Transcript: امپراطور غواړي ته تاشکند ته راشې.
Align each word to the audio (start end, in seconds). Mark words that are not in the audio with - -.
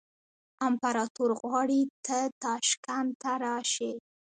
امپراطور 0.67 1.31
غواړي 1.41 1.81
ته 2.05 2.17
تاشکند 2.43 3.09
ته 3.21 3.31
راشې. 3.45 3.93